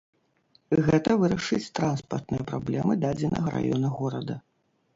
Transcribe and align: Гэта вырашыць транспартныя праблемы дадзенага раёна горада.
Гэта 0.87 1.17
вырашыць 1.23 1.71
транспартныя 1.81 2.47
праблемы 2.55 2.99
дадзенага 3.07 3.47
раёна 3.59 3.95
горада. 4.03 4.43